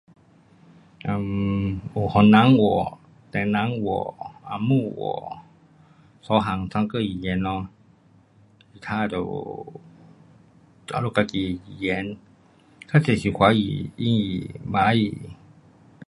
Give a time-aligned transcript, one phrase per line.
[1.05, 2.97] um 有番人话，
[3.31, 5.43] 唐人话，红毛话，
[6.23, 7.69] 三样三个语言咯，
[8.81, 9.21] 那都，
[10.93, 12.17] 我们自己的语言
[12.87, 15.15] 较多是华语，英语，马来语。